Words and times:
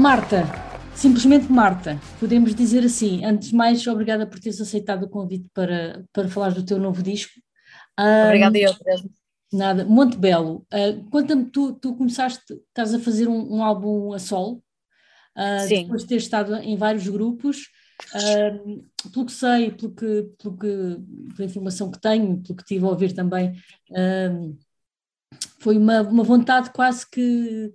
Marta, 0.00 0.44
simplesmente 0.94 1.52
Marta, 1.52 2.00
podemos 2.18 2.54
dizer 2.54 2.82
assim. 2.84 3.22
Antes 3.22 3.50
de 3.50 3.54
mais, 3.54 3.86
obrigada 3.86 4.26
por 4.26 4.40
teres 4.40 4.58
aceitado 4.58 5.02
o 5.02 5.08
convite 5.10 5.46
para, 5.52 6.02
para 6.10 6.26
falar 6.26 6.54
do 6.54 6.64
teu 6.64 6.78
novo 6.78 7.02
disco. 7.02 7.34
Ah, 7.98 8.28
Obrigada, 8.28 8.56
eu, 8.56 8.74
Teresa. 8.78 9.10
Nada, 9.52 9.84
Monte 9.84 10.16
Belo. 10.16 10.66
Uh, 10.72 11.04
Conta-me, 11.10 11.44
tu, 11.50 11.74
tu 11.74 11.94
começaste, 11.94 12.42
estás 12.68 12.94
a 12.94 12.98
fazer 12.98 13.28
um, 13.28 13.56
um 13.56 13.62
álbum 13.62 14.14
a 14.14 14.18
solo, 14.18 14.62
uh, 15.36 15.68
Sim. 15.68 15.82
depois 15.82 16.00
de 16.00 16.08
ter 16.08 16.16
estado 16.16 16.54
em 16.56 16.78
vários 16.78 17.06
grupos. 17.06 17.68
Uh, 18.14 18.82
pelo 19.12 19.26
que 19.26 19.32
sei, 19.32 19.70
pelo 19.70 19.94
que, 19.94 20.30
pelo 20.42 20.56
que, 20.56 21.34
pela 21.36 21.46
informação 21.46 21.90
que 21.90 22.00
tenho, 22.00 22.42
pelo 22.42 22.56
que 22.56 22.64
tive 22.64 22.86
a 22.86 22.88
ouvir 22.88 23.12
também, 23.12 23.52
foi 25.60 25.76
uma, 25.76 26.00
uma 26.00 26.24
vontade 26.24 26.70
quase 26.70 27.08
que 27.08 27.72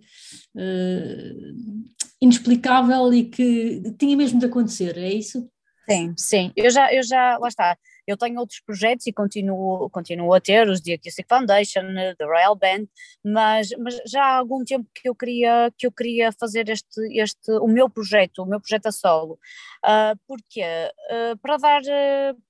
uh, 0.56 1.95
inexplicável 2.22 3.14
e 3.14 3.26
que 3.26 3.82
tinha 3.98 4.16
mesmo 4.16 4.40
de 4.40 4.46
acontecer, 4.46 4.98
é 4.98 5.14
isso? 5.14 5.50
Sim, 5.90 6.14
sim. 6.18 6.52
Eu 6.56 6.70
já, 6.70 6.92
eu 6.94 7.04
já, 7.04 7.38
lá 7.38 7.48
está. 7.48 7.78
Eu 8.08 8.18
tenho 8.18 8.40
outros 8.40 8.60
projetos 8.60 9.08
e 9.08 9.14
continuo, 9.14 9.90
continuo 9.90 10.34
a 10.34 10.40
ter, 10.40 10.68
os 10.68 10.82
The 10.82 10.94
Acoustic 10.94 11.28
Foundation, 11.28 11.82
The 12.18 12.26
Royal 12.26 12.56
Band, 12.56 12.86
mas, 13.24 13.70
mas 13.80 14.00
já 14.08 14.24
há 14.24 14.38
algum 14.38 14.64
tempo 14.64 14.88
que 14.94 15.10
eu 15.10 15.16
queria, 15.16 15.72
que 15.78 15.88
eu 15.88 15.92
queria 15.92 16.32
fazer 16.32 16.70
este, 16.70 17.02
este, 17.20 17.52
o 17.52 17.68
meu 17.68 17.90
projeto, 17.90 18.44
o 18.44 18.46
meu 18.46 18.60
projeto 18.60 18.88
a 18.88 18.92
solo. 18.92 19.40
Uh, 19.84 20.18
porque 20.28 20.62
uh, 20.62 21.38
para 21.42 21.58
dar. 21.58 21.82
Uh, 21.82 22.46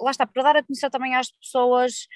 lá 0.00 0.10
está, 0.10 0.26
para 0.26 0.42
dar 0.42 0.56
a 0.56 0.62
conhecer 0.62 0.90
também 0.90 1.14
às 1.14 1.30
pessoas 1.30 2.06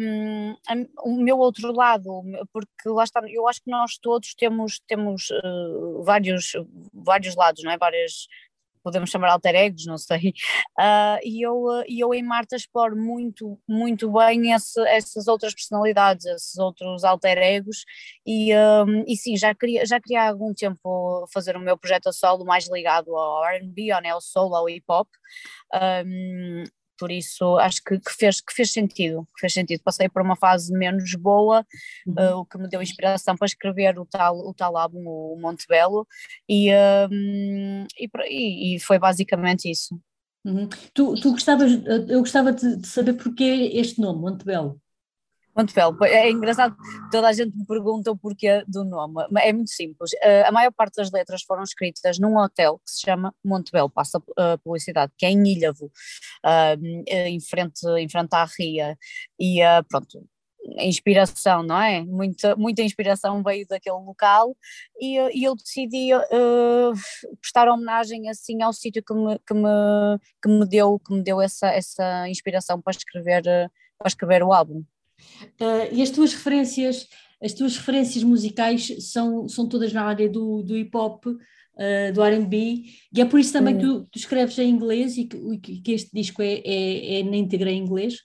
um, 0.00 0.56
o 1.04 1.16
meu 1.22 1.38
outro 1.38 1.72
lado, 1.72 2.22
porque 2.52 2.88
lá 2.88 3.04
está, 3.04 3.20
eu 3.28 3.48
acho 3.48 3.62
que 3.62 3.70
nós 3.70 3.98
todos 3.98 4.34
temos, 4.34 4.80
temos 4.86 5.30
uh, 5.30 6.02
vários, 6.02 6.52
vários 6.92 7.34
lados, 7.34 7.62
não 7.62 7.72
é? 7.72 7.78
Várias, 7.78 8.26
podemos 8.82 9.10
chamar 9.10 9.30
alter 9.30 9.54
egos, 9.54 9.86
não 9.86 9.96
sei, 9.96 10.34
uh, 10.78 11.18
e 11.22 11.40
eu, 11.42 11.64
e 11.86 12.00
eu 12.00 12.12
em 12.12 12.22
Marta 12.22 12.56
exploro 12.56 12.96
muito, 12.96 13.58
muito 13.68 14.10
bem 14.10 14.52
esse, 14.52 14.80
essas 14.88 15.28
outras 15.28 15.54
personalidades, 15.54 16.26
esses 16.26 16.58
outros 16.58 17.04
alter 17.04 17.38
egos, 17.38 17.84
e, 18.26 18.54
um, 18.54 19.04
e 19.06 19.16
sim, 19.16 19.36
já 19.36 19.54
queria, 19.54 19.86
já 19.86 20.00
queria 20.00 20.22
há 20.22 20.28
algum 20.28 20.52
tempo 20.52 21.26
fazer 21.32 21.56
o 21.56 21.60
meu 21.60 21.78
projeto 21.78 22.08
a 22.08 22.12
solo 22.12 22.44
mais 22.44 22.68
ligado 22.68 23.16
ao 23.16 23.44
R&B, 23.44 23.90
ao 23.92 24.02
neo 24.02 24.20
soul, 24.20 24.54
ao 24.54 24.68
hip 24.68 24.84
hop, 24.88 25.08
um, 26.04 26.64
por 27.02 27.10
isso 27.10 27.56
acho 27.58 27.82
que, 27.82 27.98
que, 27.98 28.12
fez, 28.12 28.40
que 28.40 28.54
fez 28.54 28.70
sentido, 28.70 29.26
que 29.34 29.40
fez 29.40 29.52
sentido. 29.52 29.82
Passei 29.82 30.08
por 30.08 30.22
uma 30.22 30.36
fase 30.36 30.72
menos 30.72 31.12
boa, 31.16 31.66
uhum. 32.06 32.14
uh, 32.14 32.36
o 32.36 32.46
que 32.46 32.56
me 32.56 32.68
deu 32.68 32.80
inspiração 32.80 33.36
para 33.36 33.46
escrever 33.46 33.98
o 33.98 34.06
tal, 34.06 34.38
o 34.38 34.54
tal 34.54 34.76
álbum, 34.76 35.02
o 35.04 35.36
Monte 35.36 35.66
Belo, 35.68 36.06
e, 36.48 36.70
um, 37.10 37.84
e, 37.98 38.76
e, 38.76 38.78
foi 38.78 39.00
basicamente 39.00 39.68
isso. 39.68 39.98
Uhum. 40.44 40.68
Tu, 40.94 41.14
tu 41.20 41.32
gostavas, 41.32 41.72
eu 42.08 42.20
gostava 42.20 42.52
de, 42.52 42.76
de 42.76 42.86
saber 42.86 43.14
porquê 43.14 43.72
este 43.74 44.00
nome, 44.00 44.20
Monte 44.20 44.44
Belo. 44.44 44.80
Montebello, 45.56 45.96
é 46.04 46.30
engraçado, 46.30 46.74
toda 47.10 47.28
a 47.28 47.32
gente 47.32 47.56
me 47.56 47.66
pergunta 47.66 48.10
o 48.10 48.16
porquê 48.16 48.64
do 48.66 48.84
nome, 48.84 49.26
é 49.38 49.52
muito 49.52 49.70
simples, 49.70 50.12
uh, 50.14 50.46
a 50.46 50.52
maior 50.52 50.72
parte 50.72 50.96
das 50.96 51.10
letras 51.10 51.42
foram 51.42 51.62
escritas 51.62 52.18
num 52.18 52.36
hotel 52.38 52.78
que 52.78 52.90
se 52.90 53.02
chama 53.02 53.34
Montebello, 53.44 53.90
passa 53.90 54.18
a 54.18 54.54
uh, 54.54 54.58
publicidade, 54.58 55.12
que 55.18 55.26
é 55.26 55.30
em 55.30 55.46
Ilhavo, 55.46 55.86
uh, 55.86 57.04
em, 57.06 57.40
frente, 57.40 57.86
em 57.98 58.08
frente 58.08 58.34
à 58.34 58.46
Ria, 58.58 58.96
e 59.38 59.60
pronto, 59.88 60.26
a 60.78 60.84
inspiração, 60.84 61.62
não 61.62 61.80
é? 61.80 62.02
Muita, 62.02 62.56
muita 62.56 62.82
inspiração 62.82 63.42
veio 63.42 63.66
daquele 63.66 63.96
local 63.96 64.56
e, 64.98 65.16
e 65.36 65.44
eu 65.44 65.54
decidi 65.56 66.14
uh, 66.14 66.92
prestar 67.40 67.68
homenagem 67.68 68.28
assim 68.28 68.62
ao 68.62 68.72
sítio 68.72 69.02
que 69.04 69.12
me, 69.12 69.38
que, 69.40 69.54
me, 69.54 70.18
que 70.42 70.48
me 70.48 70.66
deu, 70.66 70.98
que 70.98 71.12
me 71.12 71.22
deu 71.22 71.40
essa, 71.40 71.68
essa 71.68 72.28
inspiração 72.28 72.80
para 72.80 72.92
escrever, 72.92 73.42
para 73.98 74.08
escrever 74.08 74.42
o 74.42 74.52
álbum. 74.52 74.84
Uh, 75.60 75.92
e 75.92 76.02
as 76.02 76.10
tuas 76.10 76.32
referências, 76.34 77.08
as 77.42 77.52
tuas 77.52 77.76
referências 77.76 78.22
musicais 78.24 79.10
são, 79.10 79.48
são 79.48 79.68
todas 79.68 79.92
na 79.92 80.04
área 80.04 80.28
do, 80.28 80.62
do 80.62 80.76
hip 80.76 80.96
hop, 80.96 81.26
uh, 81.26 82.12
do 82.12 82.22
R&B, 82.22 82.84
e 83.12 83.20
é 83.20 83.24
por 83.24 83.40
isso 83.40 83.52
também 83.52 83.76
que 83.76 83.82
tu, 83.82 84.04
tu, 84.04 84.18
escreves 84.18 84.58
em 84.58 84.68
inglês 84.68 85.16
e 85.16 85.24
que, 85.24 85.80
que 85.80 85.92
este 85.92 86.10
disco 86.12 86.42
é, 86.42 86.62
é, 86.64 87.20
é 87.20 87.22
na 87.22 87.36
íntegra 87.36 87.70
em 87.70 87.78
inglês? 87.78 88.18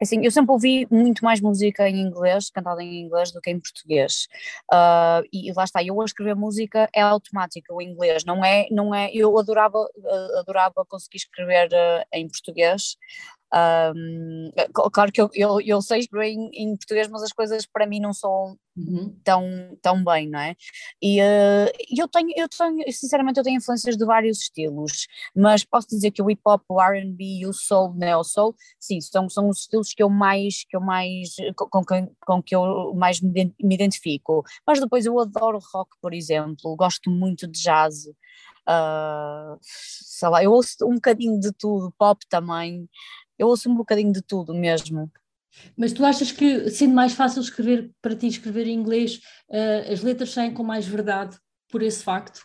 Assim, 0.00 0.22
eu 0.22 0.30
sempre 0.30 0.52
ouvi 0.52 0.86
muito 0.90 1.24
mais 1.24 1.40
música 1.40 1.88
em 1.88 2.00
inglês, 2.00 2.50
cantada 2.50 2.82
em 2.82 3.00
inglês, 3.00 3.32
do 3.32 3.40
que 3.40 3.50
em 3.50 3.58
português. 3.58 4.28
Uh, 4.70 5.24
e, 5.32 5.48
e, 5.48 5.52
lá 5.54 5.64
está, 5.64 5.82
eu 5.82 6.00
a 6.00 6.04
escrever 6.04 6.36
música 6.36 6.88
é 6.94 7.00
automática, 7.00 7.72
o 7.72 7.80
inglês, 7.80 8.22
não 8.24 8.44
é, 8.44 8.66
não 8.70 8.94
é, 8.94 9.10
eu 9.14 9.38
adorava, 9.38 9.88
adorava 10.38 10.84
conseguir 10.86 11.16
escrever 11.16 11.68
uh, 11.68 12.04
em 12.12 12.28
português, 12.28 12.96
um, 13.54 14.50
claro 14.92 15.12
que 15.12 15.20
eu, 15.20 15.30
eu, 15.32 15.60
eu 15.60 15.80
sei 15.80 16.00
escrever 16.00 16.30
em, 16.30 16.50
em, 16.52 16.76
português, 16.76 17.08
mas 17.08 17.22
as 17.22 17.32
coisas 17.32 17.64
para 17.64 17.86
mim 17.86 18.00
não 18.00 18.12
são 18.12 18.58
uhum. 18.76 19.16
tão, 19.22 19.78
tão 19.80 20.04
bem, 20.04 20.28
não 20.28 20.40
é? 20.40 20.56
E 21.00 21.20
uh, 21.20 21.70
eu 21.96 22.08
tenho, 22.08 22.30
eu 22.36 22.48
tenho, 22.48 22.92
sinceramente, 22.92 23.38
eu 23.38 23.44
tenho 23.44 23.58
influências 23.58 23.96
de 23.96 24.04
vários 24.04 24.42
estilos, 24.42 25.06
mas 25.34 25.64
posso 25.64 25.88
dizer 25.88 26.10
que 26.10 26.20
o 26.20 26.30
hip 26.30 26.40
hop, 26.44 26.62
o 26.68 26.80
RB 26.80 27.40
e 27.40 27.46
o 27.46 27.52
soul, 27.52 27.94
neo 27.94 28.24
soul, 28.24 28.54
sim, 28.80 29.00
são, 29.00 29.28
são 29.28 29.48
os 29.48 29.60
estilos 29.60 29.92
que 29.94 30.02
eu 30.02 30.10
mais, 30.10 30.64
que 30.68 30.76
eu 30.76 30.80
mais, 30.80 31.36
com, 31.54 31.84
com, 31.84 32.14
com 32.20 32.42
que 32.42 32.54
eu 32.54 32.94
mais 32.94 33.20
me, 33.20 33.54
me 33.62 33.74
identifico. 33.74 34.44
Mas 34.66 34.80
depois 34.80 35.06
eu 35.06 35.18
adoro 35.20 35.60
rock, 35.72 35.90
por 36.02 36.12
exemplo, 36.12 36.74
gosto 36.76 37.10
muito 37.10 37.46
de 37.46 37.60
jazz. 37.60 38.06
Uh, 38.68 39.56
sei 39.62 40.28
lá, 40.28 40.42
eu 40.42 40.50
ouço 40.50 40.76
um 40.82 40.94
bocadinho 40.96 41.38
de 41.38 41.52
tudo, 41.52 41.94
pop 41.96 42.20
também, 42.28 42.88
eu 43.38 43.48
ouço 43.48 43.70
um 43.70 43.74
bocadinho 43.74 44.12
de 44.12 44.22
tudo 44.22 44.54
mesmo. 44.54 45.10
Mas 45.76 45.92
tu 45.92 46.04
achas 46.04 46.32
que, 46.32 46.70
sendo 46.70 46.94
mais 46.94 47.14
fácil 47.14 47.40
escrever 47.40 47.90
para 48.02 48.14
ti 48.14 48.26
escrever 48.26 48.66
em 48.66 48.74
inglês, 48.74 49.20
uh, 49.48 49.92
as 49.92 50.02
letras 50.02 50.30
saem 50.30 50.52
com 50.52 50.62
mais 50.62 50.86
verdade 50.86 51.38
por 51.68 51.82
esse 51.82 52.02
facto? 52.02 52.40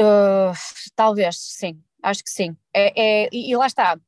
Uh, 0.00 0.52
talvez, 0.96 1.36
sim, 1.38 1.80
acho 2.02 2.24
que 2.24 2.30
sim. 2.30 2.56
É, 2.74 3.24
é, 3.24 3.28
e, 3.32 3.54
lá 3.56 3.66
está. 3.66 3.98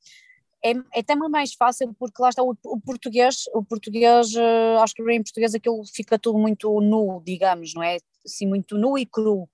É, 0.65 0.73
é 0.95 1.03
também 1.03 1.29
mais 1.29 1.53
fácil 1.55 1.95
porque 1.99 2.21
lá 2.23 2.31
está 2.31 2.43
o, 2.43 2.57
o 2.65 2.81
português, 2.81 3.45
o 3.55 3.63
português, 3.63 4.35
uh, 4.35 4.79
acho 4.83 4.95
que 4.95 5.03
em 5.03 5.23
português 5.23 5.55
aquilo 5.55 5.83
fica 5.95 6.19
tudo 6.19 6.39
muito 6.39 6.81
nu, 6.81 7.23
digamos, 7.25 7.75
não 7.75 7.83
é? 7.83 7.99
Assim, 8.25 8.47
muito 8.47 8.79
nu 8.79 8.99
e 8.99 9.05
cru 9.05 9.49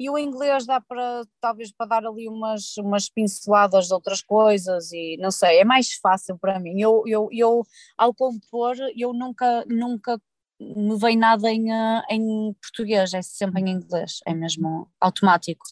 e 0.00 0.08
o 0.08 0.16
inglês 0.16 0.64
dá 0.64 0.80
para, 0.80 1.24
talvez, 1.38 1.70
para 1.70 1.84
dar 1.84 2.06
ali 2.06 2.26
umas, 2.26 2.74
umas 2.78 3.10
pinceladas 3.10 3.86
de 3.86 3.92
outras 3.92 4.22
coisas 4.22 4.90
e 4.92 5.18
não 5.20 5.30
sei, 5.30 5.58
é 5.58 5.64
mais 5.64 5.92
fácil 5.92 6.38
para 6.38 6.58
mim. 6.58 6.80
Eu, 6.80 7.02
eu, 7.06 7.28
eu 7.30 7.62
ao 7.98 8.14
compor, 8.14 8.74
eu 8.96 9.12
nunca, 9.12 9.62
nunca 9.68 10.18
me 10.58 10.98
vem 10.98 11.18
nada 11.18 11.52
em, 11.52 11.70
eh, 11.70 12.02
em 12.08 12.54
português, 12.62 13.12
é 13.12 13.20
sempre 13.20 13.60
em 13.60 13.68
inglês, 13.68 14.20
é 14.26 14.32
mesmo 14.32 14.88
automático. 14.98 15.66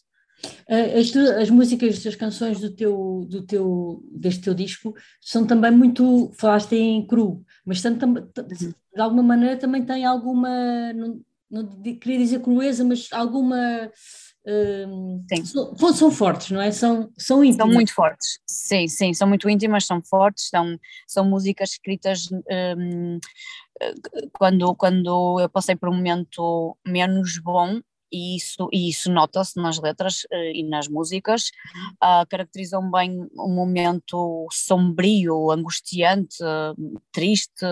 Eh, 0.67 0.99
as, 0.99 1.15
as, 1.15 1.49
músicas, 1.49 2.05
as 2.05 2.15
canções 2.15 2.59
do 2.59 2.69
teu, 2.69 3.25
do 3.27 3.41
teu, 3.41 4.03
deste 4.11 4.41
teu 4.41 4.53
disco 4.53 4.93
são 5.19 5.47
também 5.47 5.71
muito, 5.71 6.29
falaste 6.37 6.73
em 6.75 7.03
cru, 7.07 7.43
mas 7.65 7.81
tanto, 7.81 8.05
uhum. 8.05 8.21
de 8.21 9.01
alguma 9.01 9.23
maneira 9.23 9.57
também 9.57 9.83
tem 9.83 10.05
alguma, 10.05 10.49
não, 11.49 11.65
queria 11.81 12.17
dizer 12.17 12.41
crueza, 12.41 12.83
mas 12.83 13.07
alguma. 13.11 13.91
Um, 14.45 15.23
são, 15.43 15.93
são, 15.93 16.11
fortes, 16.11 16.49
não 16.49 16.61
é? 16.61 16.71
São, 16.71 17.11
são 17.17 17.43
íntimas. 17.43 17.67
São 17.67 17.75
muito 17.75 17.93
fortes, 17.93 18.39
sim, 18.47 18.87
sim, 18.87 19.13
são 19.13 19.27
muito 19.27 19.49
íntimas, 19.49 19.85
são 19.85 20.01
fortes, 20.01 20.47
são, 20.49 20.79
são 21.05 21.25
músicas 21.25 21.71
escritas 21.71 22.29
um, 22.77 23.19
quando, 24.33 24.73
quando 24.75 25.39
eu 25.39 25.49
passei 25.49 25.75
por 25.75 25.89
um 25.89 25.95
momento 25.95 26.75
menos 26.87 27.37
bom, 27.37 27.79
e 28.11 28.37
isso, 28.37 28.67
e 28.71 28.89
isso 28.89 29.11
nota-se 29.11 29.61
nas 29.61 29.79
letras 29.79 30.23
uh, 30.31 30.51
e 30.53 30.63
nas 30.63 30.87
músicas, 30.87 31.51
uh, 32.03 32.25
caracterizam 32.27 32.89
bem 32.89 33.27
um 33.37 33.53
momento 33.53 34.47
sombrio, 34.51 35.51
angustiante, 35.51 36.37
triste, 37.11 37.65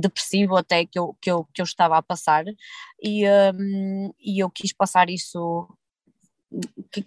depressivo 0.00 0.56
até 0.56 0.84
que 0.84 0.98
eu, 0.98 1.16
que 1.20 1.30
eu, 1.30 1.44
que 1.52 1.60
eu 1.60 1.64
estava 1.64 1.96
a 1.96 2.02
passar 2.02 2.44
e, 3.02 3.24
um, 3.28 4.12
e 4.20 4.42
eu 4.42 4.50
quis 4.50 4.72
passar 4.72 5.08
isso 5.10 5.68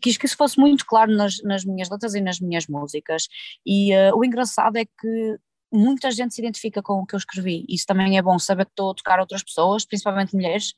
quis 0.01 0.17
que 0.17 0.25
isso 0.25 0.35
fosse 0.35 0.59
muito 0.59 0.85
claro 0.85 1.15
nas, 1.15 1.41
nas 1.43 1.63
minhas 1.63 1.89
letras 1.89 2.13
e 2.13 2.21
nas 2.21 2.39
minhas 2.39 2.67
músicas 2.67 3.27
e 3.65 3.93
uh, 3.95 4.15
o 4.15 4.23
engraçado 4.25 4.77
é 4.77 4.85
que 4.85 5.39
muita 5.71 6.11
gente 6.11 6.33
se 6.33 6.41
identifica 6.41 6.81
com 6.81 6.93
o 6.93 7.05
que 7.05 7.15
eu 7.15 7.17
escrevi. 7.19 7.65
Isso 7.69 7.85
também 7.85 8.17
é 8.17 8.21
bom 8.21 8.37
saber 8.39 8.65
que 8.65 8.71
estou 8.71 8.91
a 8.91 8.95
tocar 8.95 9.19
outras 9.19 9.43
pessoas, 9.43 9.85
principalmente 9.85 10.33
mulheres. 10.33 10.73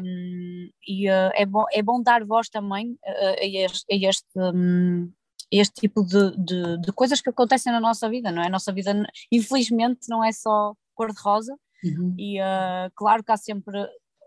Um, 0.00 0.70
e 0.86 1.08
uh, 1.08 1.30
é, 1.34 1.46
bom, 1.46 1.64
é 1.72 1.82
bom 1.82 2.02
dar 2.02 2.24
voz 2.24 2.48
também 2.48 2.98
uh, 3.04 3.40
a 3.40 3.46
este, 3.46 3.84
a 3.90 4.08
este, 4.08 4.26
um, 4.36 5.10
este 5.50 5.80
tipo 5.80 6.04
de, 6.04 6.36
de, 6.36 6.80
de, 6.80 6.92
coisas 6.92 7.20
que 7.20 7.30
acontecem 7.30 7.72
na 7.72 7.80
nossa 7.80 8.08
vida, 8.08 8.32
não 8.32 8.42
é? 8.42 8.46
A 8.46 8.50
nossa 8.50 8.72
vida, 8.72 8.92
infelizmente, 9.30 10.08
não 10.08 10.24
é 10.24 10.32
só 10.32 10.74
cor-de-rosa. 11.02 11.56
Uhum. 11.84 12.14
E 12.16 12.40
uh, 12.40 12.90
claro 12.94 13.24
que 13.24 13.32
há 13.32 13.36
sempre, 13.36 13.76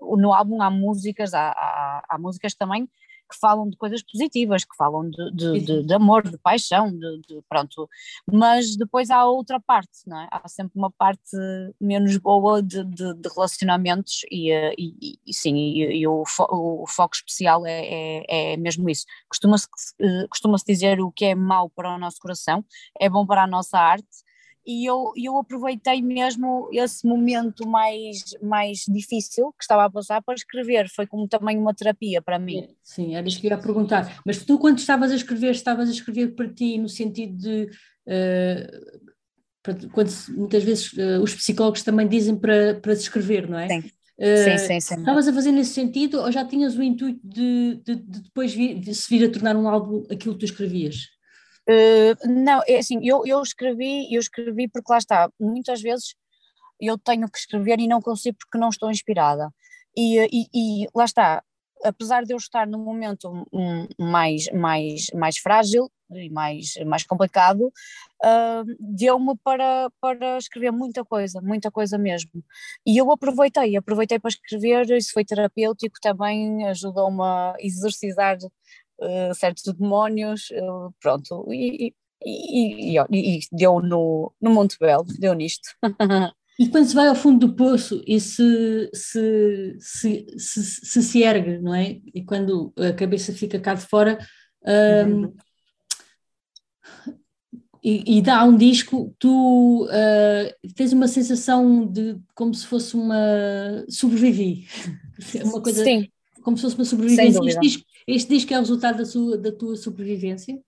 no 0.02 0.34
álbum 0.34 0.62
há 0.62 0.70
músicas, 0.70 1.34
há, 1.34 1.52
há, 1.52 2.04
há 2.10 2.18
músicas 2.18 2.54
também 2.54 2.90
que 3.28 3.40
falam 3.40 3.68
de 3.68 3.76
coisas 3.76 4.04
positivas, 4.04 4.64
que 4.64 4.76
falam 4.78 5.10
de, 5.10 5.32
de, 5.32 5.60
de, 5.60 5.84
de 5.84 5.94
amor, 5.94 6.22
de 6.30 6.38
paixão, 6.38 6.92
de, 6.92 7.42
pronto, 7.50 7.90
mas 8.32 8.76
depois 8.76 9.10
há 9.10 9.26
outra 9.26 9.60
parte, 9.60 9.90
não 10.06 10.20
é? 10.20 10.28
Há 10.32 10.48
sempre 10.48 10.74
uma 10.78 10.92
parte 10.92 11.36
menos 11.82 12.18
boa 12.18 12.62
de, 12.62 12.84
relacionamentos 13.36 14.22
e, 14.30 14.52
eh, 14.52 14.76
e, 14.78 15.18
e 15.26 15.34
sim, 15.34 15.56
e, 15.56 16.02
e 16.02 16.08
o, 16.08 16.24
fo, 16.24 16.46
o, 16.52 16.86
foco 16.88 17.16
especial 17.16 17.66
é, 17.66 17.82
é, 17.88 18.54
é 18.54 18.58
mesmo 18.58 18.88
isso. 18.90 19.06
Costuma-se 19.28 19.68
costuma 20.30 20.58
-se 20.58 20.66
dizer 20.66 21.02
o 21.02 21.12
que 21.12 21.26
é 21.26 21.36
mau 21.36 21.70
para 21.70 21.96
o 21.96 21.98
nosso 21.98 22.20
coração 22.20 22.64
é 23.00 23.10
bom 23.10 23.26
para 23.26 23.44
a 23.44 23.48
nossa 23.48 23.80
arte 23.80 24.25
e 24.66 24.86
eu, 24.86 25.14
eu 25.16 25.38
aproveitei 25.38 26.02
mesmo 26.02 26.70
esse 26.72 27.06
momento 27.06 27.68
mais, 27.68 28.24
mais 28.42 28.86
difícil 28.88 29.54
que 29.58 29.64
estava 29.64 29.86
a 29.86 29.90
passar 29.90 30.22
para 30.24 30.34
escrever, 30.34 30.90
foi 30.90 31.06
como 31.06 31.28
também 31.28 31.58
uma 31.58 31.74
terapia 31.74 32.22
para 32.22 32.40
mim. 32.40 32.68
Sim, 32.84 33.16
era 33.16 33.28
isso 33.28 33.40
que 33.40 33.48
eu 33.48 33.52
ia 33.52 33.58
perguntar. 33.58 34.22
Mas 34.26 34.44
tu, 34.44 34.58
quando 34.58 34.80
estavas 34.80 35.12
a 35.12 35.16
escrever, 35.16 35.52
estavas 35.52 35.88
a 35.90 35.92
escrever 35.92 36.34
para 36.34 36.52
ti 36.52 36.78
no 36.78 36.90
sentido 36.90 37.38
de. 37.38 37.70
Uh, 38.08 39.06
quando 39.92 40.12
muitas 40.30 40.64
vezes 40.64 40.94
uh, 40.94 41.22
os 41.22 41.34
psicólogos 41.34 41.82
também 41.82 42.08
dizem 42.08 42.36
para, 42.36 42.76
para 42.76 42.96
se 42.96 43.04
escrever, 43.04 43.50
não 43.50 43.58
é? 43.58 43.68
Sim. 43.68 43.80
Uh, 44.18 44.44
sim, 44.44 44.58
sim, 44.58 44.80
sim. 44.80 44.96
Estavas 44.96 45.28
a 45.28 45.34
fazer 45.34 45.52
nesse 45.52 45.74
sentido 45.74 46.22
ou 46.22 46.32
já 46.32 46.46
tinhas 46.46 46.78
o 46.78 46.84
intuito 46.84 47.20
de, 47.24 47.82
de, 47.84 47.96
de 47.96 48.22
depois 48.22 48.54
vir, 48.54 48.80
de 48.80 48.94
se 48.94 49.10
vir 49.10 49.28
a 49.28 49.32
tornar 49.32 49.56
um 49.56 49.68
álbum 49.68 50.06
aquilo 50.10 50.36
que 50.36 50.42
tu 50.42 50.46
escrevias? 50.46 51.15
Uh, 51.68 52.28
não, 52.28 52.62
é 52.68 52.78
assim, 52.78 53.00
eu, 53.04 53.26
eu 53.26 53.42
escrevi, 53.42 54.14
eu 54.14 54.20
escrevi 54.20 54.68
porque 54.68 54.92
lá 54.92 54.98
está, 55.00 55.30
muitas 55.40 55.82
vezes 55.82 56.16
eu 56.80 56.98
tenho 56.98 57.30
que 57.30 57.38
escrever 57.38 57.80
e 57.80 57.88
não 57.88 58.02
consigo 58.02 58.38
porque 58.38 58.58
não 58.58 58.70
estou 58.70 58.92
inspirada. 58.92 59.50
E, 59.98 60.20
e, 60.32 60.48
e 60.84 60.88
lá 60.94 61.06
está, 61.06 61.44
apesar 61.84 62.24
de 62.24 62.34
eu 62.34 62.38
estar 62.38 62.68
num 62.68 62.84
momento 62.84 63.46
mais, 64.00 64.52
mais, 64.52 65.08
mais 65.14 65.38
frágil 65.38 65.90
e 66.12 66.30
mais, 66.30 66.74
mais 66.86 67.04
complicado, 67.04 67.68
uh, 67.68 68.76
deu-me 68.80 69.36
para, 69.44 69.90
para 70.00 70.38
escrever 70.38 70.72
muita 70.72 71.04
coisa, 71.04 71.42
muita 71.42 71.72
coisa 71.72 71.98
mesmo. 71.98 72.44
E 72.86 72.98
eu 72.98 73.12
aproveitei, 73.12 73.76
aproveitei 73.76 74.20
para 74.20 74.30
escrever, 74.30 74.90
isso 74.92 75.12
foi 75.14 75.26
terapêutico 75.26 75.98
também, 76.02 76.68
ajudou-me 76.68 77.24
a 77.24 77.56
exercitar 77.60 78.38
uh, 78.38 78.52
certos 79.36 79.74
demónios, 79.74 80.50
uh, 80.52 80.94
pronto, 81.02 81.46
e, 81.52 81.94
e, 82.24 82.98
e, 82.98 83.00
e, 83.12 83.40
deu 83.52 83.80
no, 83.80 84.34
no 84.42 84.52
Monte 84.52 84.78
Belo, 84.80 85.06
deu 85.20 85.34
nisto. 85.34 85.70
E 86.58 86.70
quando 86.70 86.88
se 86.88 86.96
vai 86.96 87.08
ao 87.08 87.16
fundo 87.16 87.48
do 87.48 87.54
poço 87.54 88.02
e 88.08 88.18
se 88.18 88.90
se, 88.94 89.76
se, 89.78 90.26
se, 90.38 90.64
se, 90.64 91.04
se 91.04 91.22
ergue, 91.22 91.58
não 91.58 91.76
é? 91.76 92.00
E 92.14 92.24
quando 92.24 92.74
a 92.78 92.94
cabeça 92.94 93.34
fica 93.34 93.60
cá 93.60 93.74
de 93.74 93.86
fora 93.86 94.18
um, 94.66 95.24
uhum. 95.24 95.34
e, 97.84 98.18
e, 98.18 98.22
dá 98.22 98.42
um 98.46 98.56
disco, 98.56 99.14
tu 99.20 99.84
uh, 99.86 100.74
tens 100.76 100.94
uma 100.94 101.10
sensação 101.10 101.86
de 101.86 102.18
como 102.34 102.54
se 102.54 102.66
fosse 102.66 102.96
uma 102.96 103.86
sobrevivi. 103.90 104.66
uma 105.44 105.62
coisa 105.62 105.84
Sim. 105.84 106.08
Como 106.46 106.56
se 106.56 106.62
fosse 106.62 106.76
uma 106.76 106.86
sobrevivência. 106.86 107.40
Este 107.44 107.60
disco, 107.60 107.84
este 108.08 108.30
disco 108.36 108.54
é 108.54 108.58
o 108.58 108.60
resultado 108.60 109.00
da, 109.00 109.06
sua, 109.06 109.36
da 109.36 109.52
tua 109.52 109.76
sobrevivência? 109.76 110.62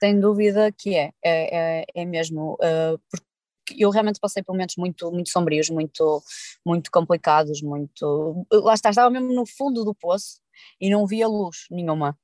Sem 0.00 0.18
dúvida 0.18 0.72
que 0.72 0.96
é, 0.96 1.12
é, 1.24 1.80
é, 1.80 1.84
é 1.94 2.04
mesmo, 2.04 2.54
uh, 2.54 2.98
porque 3.08 3.84
eu 3.84 3.88
realmente 3.90 4.18
passei 4.18 4.42
por 4.42 4.52
momentos 4.52 4.74
muito, 4.76 5.12
muito 5.12 5.30
sombrios, 5.30 5.70
muito, 5.70 6.20
muito 6.66 6.90
complicados, 6.90 7.62
muito, 7.62 8.44
lá 8.52 8.74
está, 8.74 8.90
estava 8.90 9.08
mesmo 9.10 9.32
no 9.32 9.46
fundo 9.46 9.84
do 9.84 9.94
poço 9.94 10.40
e 10.80 10.90
não 10.90 11.06
via 11.06 11.28
luz 11.28 11.66
nenhuma, 11.70 12.18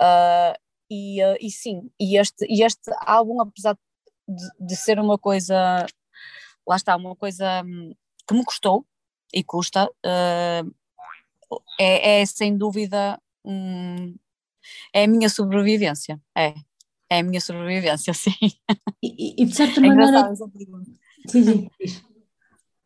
uh, 0.00 0.56
e, 0.88 1.20
uh, 1.24 1.36
e 1.40 1.50
sim, 1.50 1.90
e 2.00 2.16
este, 2.16 2.46
e 2.48 2.62
este 2.62 2.92
álbum, 3.00 3.40
apesar 3.40 3.76
de, 4.28 4.66
de 4.66 4.76
ser 4.76 5.00
uma 5.00 5.18
coisa, 5.18 5.84
lá 6.64 6.76
está, 6.76 6.94
uma 6.94 7.16
coisa 7.16 7.64
hum, 7.64 7.92
que 8.28 8.34
me 8.34 8.44
custou 8.44 8.86
e 9.34 9.42
custa, 9.42 9.90
é, 11.78 12.20
é 12.20 12.26
sem 12.26 12.56
dúvida 12.56 13.18
hum, 13.44 14.14
é 14.92 15.04
a 15.04 15.08
minha 15.08 15.28
sobrevivência, 15.28 16.20
é. 16.36 16.54
É 17.10 17.18
a 17.18 17.22
minha 17.22 17.40
sobrevivência, 17.40 18.12
sim. 18.14 18.32
E, 19.02 19.42
e 19.42 19.44
de 19.44 19.54
certa 19.54 19.78
é 19.80 19.86
maneira. 19.86 20.34
Sim, 21.26 21.44
sim. 21.44 21.70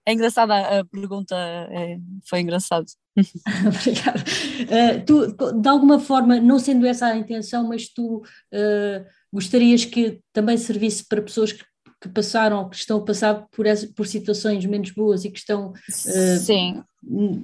É 0.04 0.12
engraçada 0.12 0.80
a 0.80 0.84
pergunta, 0.86 1.36
é, 1.36 1.98
foi 2.26 2.40
engraçado. 2.40 2.86
Obrigada. 3.16 4.24
Uh, 4.64 5.04
tu, 5.04 5.52
de 5.60 5.68
alguma 5.68 5.98
forma, 6.00 6.40
não 6.40 6.58
sendo 6.58 6.86
essa 6.86 7.06
a 7.06 7.16
intenção, 7.16 7.68
mas 7.68 7.88
tu 7.88 8.18
uh, 8.18 9.04
gostarias 9.32 9.84
que 9.84 10.20
também 10.32 10.56
servisse 10.56 11.06
para 11.06 11.20
pessoas 11.20 11.52
que, 11.52 11.62
que 12.00 12.08
passaram, 12.08 12.70
que 12.70 12.76
estão 12.76 12.98
a 12.98 13.04
passar 13.04 13.46
por, 13.50 13.66
por 13.94 14.06
situações 14.06 14.64
menos 14.64 14.90
boas 14.92 15.24
e 15.24 15.30
que 15.30 15.38
estão. 15.38 15.72
Uh, 15.72 16.38
sim, 16.38 16.82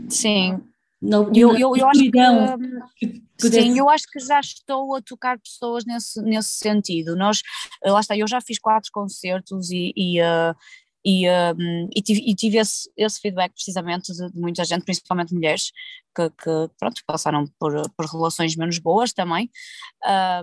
sim 0.08 0.62
não, 1.04 1.30
eu, 1.34 1.56
eu, 1.56 1.76
eu 1.76 1.86
acho 1.86 2.00
que, 2.00 2.10
que 3.38 3.50
sim, 3.50 3.78
eu 3.78 3.90
acho 3.90 4.06
que 4.10 4.18
já 4.20 4.40
estou 4.40 4.96
a 4.96 5.02
tocar 5.02 5.38
pessoas 5.38 5.84
nesse, 5.84 6.22
nesse 6.22 6.54
sentido. 6.54 7.14
Nós, 7.14 7.42
lá 7.84 8.00
está, 8.00 8.16
eu 8.16 8.26
já 8.26 8.40
fiz 8.40 8.58
quatro 8.58 8.90
concertos 8.90 9.70
e, 9.70 9.92
e 9.94 10.22
uh, 10.22 10.54
e, 11.04 11.28
um, 11.28 11.88
e, 11.94 12.00
tive, 12.00 12.20
e 12.26 12.34
tive 12.34 12.58
esse, 12.58 12.90
esse, 12.96 13.20
feedback 13.20 13.52
precisamente 13.52 14.12
de, 14.12 14.30
de, 14.30 14.40
muita 14.40 14.64
gente, 14.64 14.84
principalmente 14.84 15.34
mulheres, 15.34 15.70
que, 16.16 16.30
que 16.30 16.70
pronto, 16.78 17.02
passaram 17.06 17.44
por, 17.58 17.74
por 17.90 18.06
relações 18.06 18.56
menos 18.56 18.78
boas 18.78 19.12
também 19.12 19.50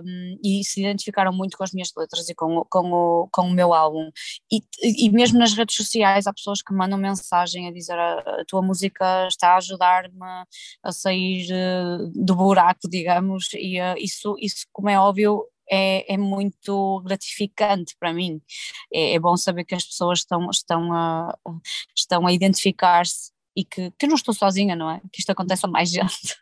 um, 0.04 0.38
e 0.44 0.62
se 0.64 0.82
identificaram 0.82 1.32
muito 1.32 1.56
com 1.56 1.64
as 1.64 1.72
minhas 1.72 1.90
letras 1.96 2.28
e 2.28 2.34
com, 2.34 2.64
com, 2.70 2.92
o, 2.92 3.28
com 3.32 3.42
o 3.48 3.50
meu 3.50 3.72
álbum. 3.72 4.10
E, 4.52 4.62
e 4.82 5.10
mesmo 5.10 5.38
nas 5.38 5.54
redes 5.54 5.74
sociais 5.74 6.26
há 6.26 6.32
pessoas 6.32 6.62
que 6.62 6.74
mandam 6.74 6.98
mensagem 6.98 7.68
a 7.68 7.72
dizer 7.72 7.98
a, 7.98 8.18
a 8.40 8.44
tua 8.46 8.62
música 8.62 9.26
está 9.26 9.54
a 9.54 9.56
ajudar-me 9.56 10.12
a 10.82 10.92
sair 10.92 11.48
uh, 11.50 12.12
do 12.14 12.36
buraco, 12.36 12.88
digamos, 12.88 13.48
e 13.54 13.80
uh, 13.80 13.94
isso, 13.98 14.36
isso, 14.38 14.66
como 14.72 14.90
é 14.90 14.98
óbvio, 14.98 15.44
é, 15.70 16.14
é 16.14 16.16
muito 16.16 17.00
gratificante 17.04 17.94
para 17.98 18.12
mim. 18.12 18.40
É, 18.92 19.14
é, 19.14 19.18
bom 19.18 19.36
saber 19.36 19.64
que 19.64 19.74
as 19.74 19.84
pessoas 19.84 20.20
estão, 20.20 20.48
estão 20.50 20.92
a, 20.92 21.36
estão 21.96 22.26
a 22.26 22.32
identificar-se 22.32 23.32
e 23.56 23.64
que, 23.64 23.90
que 23.90 24.06
eu 24.06 24.08
não 24.08 24.16
estou 24.16 24.34
sozinha, 24.34 24.74
não 24.74 24.90
é? 24.90 25.00
Que 25.12 25.20
isto 25.20 25.30
acontece 25.30 25.66
a 25.66 25.68
mais 25.68 25.90
gente. 25.90 26.38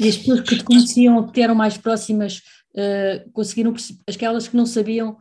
E 0.00 0.08
as 0.08 0.16
pessoas 0.16 0.40
que 0.42 0.56
te 0.56 0.64
conheciam, 0.64 1.26
que 1.30 1.40
eram 1.40 1.54
mais 1.54 1.76
próximas, 1.76 2.42
uh, 2.74 3.30
conseguiram, 3.32 3.74
aquelas 4.06 4.48
que 4.48 4.56
não 4.56 4.66
sabiam 4.66 5.16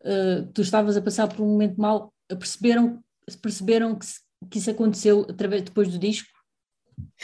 uh, 0.00 0.46
que 0.46 0.52
tu 0.52 0.62
estavas 0.62 0.96
a 0.96 1.02
passar 1.02 1.28
por 1.28 1.42
um 1.42 1.48
momento 1.48 1.80
mau, 1.80 2.12
perceberam, 2.28 3.02
perceberam 3.40 3.98
que, 3.98 4.06
que 4.50 4.58
isso 4.58 4.70
aconteceu 4.70 5.26
através, 5.28 5.62
depois 5.62 5.88
do 5.88 5.98
disco? 5.98 6.28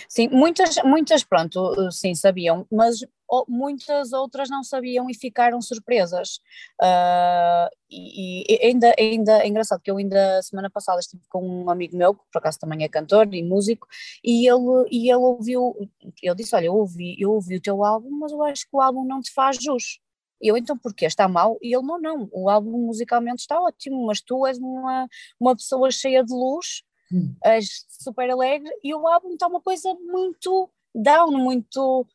Sim, 0.08 0.28
muitas, 0.28 0.76
muitas, 0.84 1.24
pronto, 1.24 1.90
sim, 1.90 2.14
sabiam, 2.14 2.66
mas 2.70 3.00
muitas 3.48 4.12
outras 4.12 4.48
não 4.48 4.62
sabiam 4.62 5.08
e 5.10 5.14
ficaram 5.14 5.60
surpresas. 5.60 6.36
Uh, 6.80 7.68
e, 7.90 8.44
e, 8.48 8.66
ainda, 8.66 8.94
ainda 8.98 9.42
é 9.42 9.46
engraçado 9.46 9.80
que 9.80 9.90
eu 9.90 9.96
ainda 9.96 10.42
semana 10.42 10.70
passada 10.70 11.00
estive 11.00 11.22
com 11.28 11.64
um 11.64 11.70
amigo 11.70 11.96
meu, 11.96 12.14
que 12.14 12.22
por 12.32 12.38
acaso 12.38 12.58
também 12.58 12.84
é 12.84 12.88
cantor 12.88 13.32
e 13.34 13.42
músico, 13.42 13.86
e 14.22 14.48
ele, 14.48 14.88
e 14.90 15.10
ele 15.10 15.16
ouviu, 15.16 15.74
ele 16.22 16.34
disse, 16.34 16.54
olha, 16.54 16.66
eu 16.66 16.74
ouvi, 16.74 17.16
eu 17.18 17.32
ouvi 17.32 17.56
o 17.56 17.60
teu 17.60 17.84
álbum, 17.84 18.10
mas 18.10 18.32
eu 18.32 18.42
acho 18.42 18.62
que 18.62 18.76
o 18.76 18.80
álbum 18.80 19.04
não 19.04 19.20
te 19.20 19.32
faz 19.32 19.56
jus. 19.60 20.00
Eu, 20.40 20.56
então, 20.56 20.78
porquê? 20.78 21.06
Está 21.06 21.26
mal? 21.28 21.58
E 21.60 21.74
ele, 21.74 21.84
não, 21.84 21.98
não, 21.98 22.28
o 22.32 22.48
álbum 22.48 22.78
musicalmente 22.78 23.40
está 23.40 23.60
ótimo, 23.60 24.06
mas 24.06 24.20
tu 24.20 24.46
és 24.46 24.58
uma, 24.58 25.08
uma 25.38 25.56
pessoa 25.56 25.90
cheia 25.90 26.24
de 26.24 26.32
luz, 26.32 26.82
hum. 27.12 27.34
és 27.44 27.84
super 27.88 28.30
alegre, 28.30 28.70
e 28.82 28.94
o 28.94 29.06
álbum 29.06 29.32
está 29.32 29.48
uma 29.48 29.60
coisa 29.60 29.92
muito 29.94 30.70
down, 30.94 31.32
muito 31.32 32.06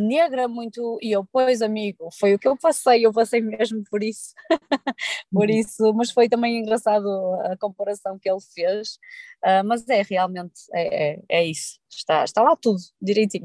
negra, 0.00 0.48
muito. 0.48 0.98
E 1.00 1.12
eu, 1.12 1.24
pois, 1.24 1.62
amigo, 1.62 2.08
foi 2.18 2.34
o 2.34 2.38
que 2.38 2.48
eu 2.48 2.56
passei, 2.56 3.06
eu 3.06 3.12
passei 3.12 3.40
mesmo 3.40 3.82
por 3.90 4.02
isso. 4.02 4.34
por 5.32 5.48
uhum. 5.48 5.54
isso, 5.54 5.92
mas 5.94 6.10
foi 6.10 6.28
também 6.28 6.58
engraçado 6.58 7.06
a 7.44 7.56
comparação 7.56 8.18
que 8.18 8.28
ele 8.28 8.40
fez. 8.54 8.98
Uh, 9.44 9.62
mas 9.64 9.88
é 9.88 10.02
realmente, 10.02 10.60
é, 10.74 11.12
é, 11.12 11.22
é, 11.28 11.46
isso, 11.46 11.78
está, 11.88 12.24
está 12.24 12.42
lá 12.42 12.56
tudo 12.56 12.78
direitinho. 13.00 13.44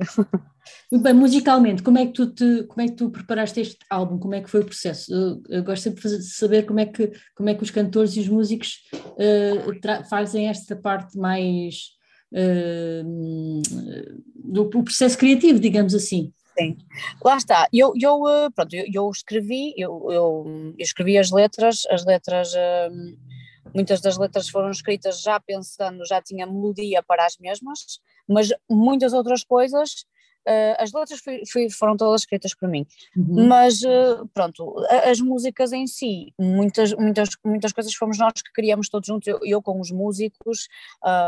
Muito 0.92 1.04
bem, 1.04 1.14
musicalmente, 1.14 1.84
como 1.84 2.00
é, 2.00 2.08
que 2.08 2.14
tu 2.14 2.34
te, 2.34 2.64
como 2.64 2.82
é 2.82 2.88
que 2.88 2.96
tu 2.96 3.12
preparaste 3.12 3.60
este 3.60 3.78
álbum? 3.90 4.18
Como 4.18 4.34
é 4.34 4.42
que 4.42 4.50
foi 4.50 4.62
o 4.62 4.66
processo? 4.66 5.14
Eu, 5.14 5.44
eu 5.50 5.64
gosto 5.64 5.84
sempre 5.84 6.02
de 6.02 6.24
saber 6.24 6.66
como 6.66 6.80
é 6.80 6.88
que, 6.88 7.12
como 7.36 7.50
é 7.50 7.54
que 7.54 7.62
os 7.62 7.70
cantores 7.70 8.16
e 8.16 8.22
os 8.22 8.28
músicos 8.28 8.82
uh, 8.96 10.10
fazem 10.10 10.48
esta 10.48 10.76
parte 10.76 11.16
mais 11.16 11.92
uh, 12.34 13.62
do 14.36 14.70
processo 14.70 15.18
criativo, 15.18 15.60
digamos 15.60 15.94
assim. 15.96 16.34
Sim, 16.58 16.78
lá 17.24 17.38
está. 17.38 17.68
Eu, 17.74 17.94
eu, 18.00 18.28
eh, 18.28 18.50
pronto, 18.54 18.76
eu, 18.76 18.86
eu 18.94 19.10
escrevi, 19.10 19.74
eu, 19.76 20.12
eu, 20.12 20.76
escrevi 20.78 21.18
as 21.18 21.32
letras, 21.32 21.82
as 21.90 22.06
letras, 22.06 22.54
uh, 22.54 23.18
muitas 23.74 24.02
das 24.02 24.18
letras 24.18 24.50
foram 24.50 24.70
escritas 24.70 25.22
já 25.22 25.40
pensando, 25.40 26.06
já 26.06 26.22
tinha 26.22 26.46
melodia 26.46 27.02
para 27.02 27.26
as 27.26 27.38
mesmas, 27.40 28.00
mas 28.28 28.50
muitas 28.70 29.14
outras 29.14 29.44
coisas 29.44 30.06
Uh, 30.46 30.76
as 30.78 30.92
letras 30.92 31.22
foram 31.78 31.96
todas 31.96 32.22
escritas 32.22 32.54
por 32.54 32.68
mim, 32.68 32.86
uhum. 33.16 33.48
mas 33.48 33.82
uh, 33.82 34.28
pronto, 34.34 34.76
as 35.06 35.22
músicas 35.22 35.72
em 35.72 35.88
si, 35.88 36.34
muitas, 36.38 36.94
muitas, 36.94 37.30
muitas 37.46 37.72
coisas 37.72 37.94
fomos 37.94 38.18
nós 38.18 38.34
que 38.42 38.52
criamos 38.52 38.90
todos 38.90 39.08
juntos, 39.08 39.28
eu, 39.28 39.40
eu 39.44 39.62
com 39.62 39.80
os 39.80 39.90
músicos, 39.90 40.68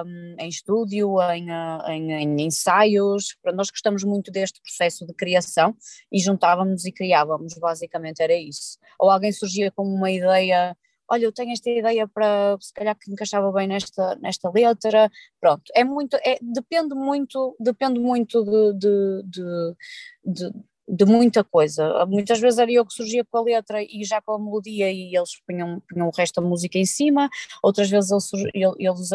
um, 0.05 0.35
em 0.37 0.49
estúdio, 0.49 1.21
em, 1.31 1.49
uh, 1.49 1.89
em, 1.89 2.11
em, 2.11 2.41
ensaios, 2.41 3.37
nós 3.53 3.69
gostamos 3.69 4.03
muito 4.03 4.31
deste 4.31 4.61
processo 4.61 5.05
de 5.05 5.13
criação 5.13 5.75
e 6.11 6.19
juntávamos 6.19 6.85
e 6.85 6.91
criávamos, 6.91 7.53
basicamente 7.57 8.21
era 8.21 8.35
isso. 8.35 8.77
Ou 8.99 9.09
alguém 9.09 9.31
surgia 9.31 9.71
com 9.71 9.83
uma 9.83 10.11
ideia 10.11 10.75
olha, 11.09 11.25
eu 11.25 11.31
tenho 11.31 11.51
esta 11.51 11.69
ideia 11.69 12.07
para, 12.07 12.57
se 12.59 12.73
calhar 12.73 12.95
que 12.97 13.11
encaixava 13.11 13.51
bem 13.51 13.67
nesta, 13.67 14.15
nesta 14.17 14.49
letra, 14.49 15.09
pronto, 15.39 15.63
é 15.75 15.83
muito, 15.83 16.15
é, 16.17 16.37
depende 16.41 16.95
muito, 16.95 17.55
depende 17.59 17.99
muito 17.99 18.43
de, 18.43 18.73
de, 18.73 19.23
de, 19.23 19.43
de 20.25 20.51
de 20.87 21.05
muita 21.05 21.43
coisa. 21.43 22.05
Muitas 22.05 22.39
vezes 22.39 22.59
era 22.59 22.71
eu 22.71 22.85
que 22.85 22.93
surgia 22.93 23.25
com 23.25 23.37
a 23.39 23.41
letra 23.41 23.81
e 23.81 24.03
já 24.03 24.21
com 24.21 24.33
a 24.33 24.39
melodia 24.39 24.91
e 24.91 25.15
eles 25.15 25.41
punham, 25.45 25.81
punham 25.89 26.07
o 26.07 26.11
resto 26.15 26.41
da 26.41 26.47
música 26.47 26.77
em 26.77 26.85
cima, 26.85 27.29
outras 27.63 27.89
vezes 27.89 28.11
eles, 28.11 28.31
eles, 28.79 29.09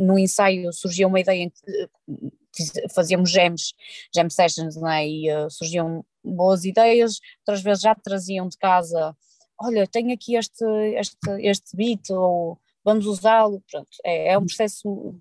no 0.00 0.18
ensaio 0.18 0.72
surgia 0.72 1.06
uma 1.06 1.20
ideia 1.20 1.44
em 1.44 1.50
que 1.50 2.88
fazíamos 2.94 3.30
jams, 3.30 3.74
jam 4.14 4.28
sessions, 4.28 4.76
né? 4.76 5.08
e 5.08 5.32
uh, 5.32 5.50
surgiam 5.50 6.04
boas 6.22 6.64
ideias, 6.64 7.18
outras 7.40 7.62
vezes 7.62 7.82
já 7.82 7.94
traziam 7.94 8.48
de 8.48 8.56
casa 8.56 9.16
olha, 9.60 9.86
tenho 9.86 10.12
aqui 10.12 10.36
este, 10.36 10.64
este, 10.96 11.30
este 11.40 11.76
beat, 11.76 12.10
ou 12.10 12.58
vamos 12.84 13.06
usá-lo, 13.06 13.62
pronto, 13.70 13.88
é, 14.04 14.32
é 14.32 14.38
um 14.38 14.44
processo 14.46 15.14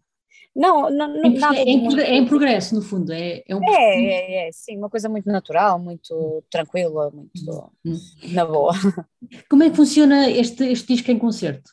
não, 0.56 0.88
não, 0.90 1.08
não 1.08 1.26
é, 1.26 1.40
nada 1.40 1.58
é, 1.58 1.64
em, 1.64 2.00
é 2.00 2.16
em 2.16 2.26
progresso, 2.26 2.76
no 2.76 2.82
fundo. 2.82 3.12
É, 3.12 3.44
é, 3.48 3.56
um 3.56 3.64
é, 3.64 3.74
é, 3.74 4.48
é, 4.48 4.52
sim, 4.52 4.78
uma 4.78 4.90
coisa 4.90 5.10
muito 5.10 5.28
natural, 5.28 5.80
muito 5.80 6.44
tranquila, 6.50 7.10
muito 7.10 7.72
hum. 7.84 7.98
na 8.32 8.46
boa. 8.46 8.72
Como 9.50 9.64
é 9.64 9.70
que 9.70 9.76
funciona 9.76 10.30
este, 10.30 10.64
este 10.66 10.94
disco 10.94 11.10
em 11.10 11.18
concerto? 11.18 11.72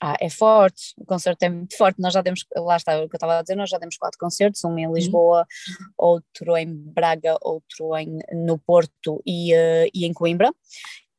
Ah, 0.00 0.16
é 0.20 0.28
forte, 0.28 0.92
o 0.98 1.06
concerto 1.06 1.42
é 1.42 1.48
muito 1.48 1.76
forte. 1.76 2.00
Nós 2.00 2.12
já 2.12 2.20
demos, 2.20 2.44
lá 2.54 2.76
está 2.76 2.96
o 3.02 3.08
que 3.08 3.14
eu 3.14 3.16
estava 3.16 3.38
a 3.38 3.42
dizer, 3.42 3.54
nós 3.54 3.70
já 3.70 3.78
demos 3.78 3.96
quatro 3.96 4.18
concertos, 4.18 4.62
um 4.64 4.78
em 4.78 4.90
Lisboa, 4.92 5.40
uhum. 5.40 5.86
outro 5.96 6.56
em 6.56 6.66
Braga, 6.66 7.36
outro 7.42 7.96
em, 7.96 8.18
no 8.32 8.58
Porto 8.58 9.22
e, 9.26 9.54
uh, 9.54 9.90
e 9.94 10.04
em 10.04 10.12
Coimbra 10.12 10.52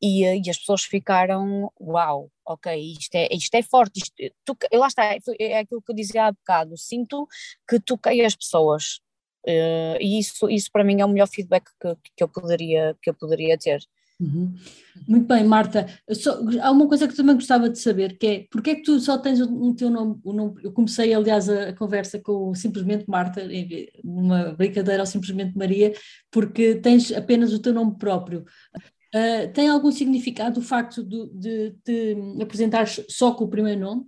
e, 0.01 0.23
eh, 0.23 0.37
e, 0.37 0.49
as 0.49 0.57
pessoas 0.57 0.83
ficaram, 0.83 1.71
uau, 1.79 2.31
ok, 2.45 2.75
isto 2.99 3.15
é, 3.15 3.27
isto 3.31 3.55
é 3.55 3.61
forte, 3.61 3.99
isto, 3.99 4.13
tu, 4.45 4.57
lá 4.73 4.87
está, 4.87 5.05
é, 5.05 5.19
é 5.39 5.59
aquilo 5.59 5.81
que 5.81 5.91
eu 5.91 5.95
dizia 5.95 6.25
há 6.25 6.31
bocado, 6.31 6.77
sinto 6.77 7.27
que 7.67 7.79
toquei 7.79 8.23
as 8.25 8.35
pessoas, 8.35 8.99
uh, 9.47 9.97
e 9.99 10.19
isso, 10.19 10.49
isso 10.49 10.71
para 10.71 10.83
mim 10.83 11.01
é 11.01 11.05
o 11.05 11.09
melhor 11.09 11.27
feedback 11.27 11.65
que, 11.81 11.95
que, 12.15 12.23
eu, 12.23 12.27
poderia, 12.27 12.95
que 13.01 13.09
eu 13.09 13.13
poderia 13.13 13.57
ter. 13.57 13.81
Uhum. 14.19 14.55
Muito 15.07 15.27
bem, 15.27 15.43
Marta. 15.43 15.85
Só, 16.11 16.39
há 16.61 16.71
uma 16.71 16.87
coisa 16.87 17.07
que 17.07 17.15
também 17.15 17.35
gostava 17.35 17.69
de 17.69 17.77
saber, 17.79 18.17
que 18.17 18.27
é 18.27 18.47
porque 18.49 18.71
é 18.71 18.75
que 18.75 18.81
tu 18.81 18.99
só 18.99 19.17
tens 19.17 19.39
o, 19.39 19.45
o 19.45 19.75
teu 19.75 19.91
nome, 19.91 20.19
o 20.23 20.33
nome, 20.33 20.59
Eu 20.63 20.71
comecei, 20.71 21.13
aliás, 21.13 21.47
a, 21.47 21.69
a 21.69 21.73
conversa 21.73 22.19
com 22.19 22.53
simplesmente 22.55 23.05
Marta, 23.07 23.47
uma 24.03 24.53
brincadeira 24.53 25.03
ou 25.03 25.05
simplesmente 25.05 25.55
Maria, 25.55 25.93
porque 26.31 26.75
tens 26.75 27.11
apenas 27.11 27.53
o 27.53 27.59
teu 27.59 27.73
nome 27.73 27.95
próprio. 27.97 28.43
Uh, 29.15 29.51
tem 29.53 29.69
algum 29.69 29.91
significado 29.91 30.59
o 30.59 30.63
facto 30.63 31.03
de, 31.03 31.71
te 31.83 32.17
apresentar 32.41 32.87
só 32.87 33.33
com 33.33 33.45
o 33.45 33.49
primeiro 33.49 33.79
nome? 33.79 34.05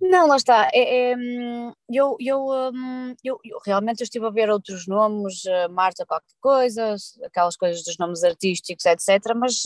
Não, 0.00 0.26
lá 0.26 0.36
está. 0.36 0.70
É, 0.72 1.10
é, 1.10 1.16
hum, 1.16 1.72
eu, 1.90 2.16
eu, 2.18 2.46
hum, 2.72 3.14
eu, 3.22 3.38
eu, 3.44 3.58
realmente 3.64 4.02
estive 4.02 4.26
a 4.26 4.30
ver 4.30 4.48
outros 4.48 4.86
nomes, 4.86 5.44
uh, 5.44 5.70
Marta 5.70 6.06
qualquer 6.06 6.34
coisa, 6.40 6.94
aquelas 7.24 7.56
coisas 7.56 7.84
dos 7.84 7.98
nomes 7.98 8.24
artísticos, 8.24 8.86
etc., 8.86 9.34
mas 9.36 9.62